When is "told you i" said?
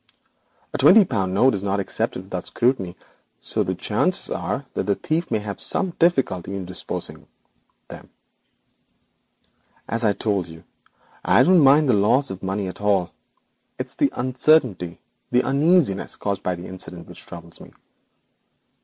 10.13-11.43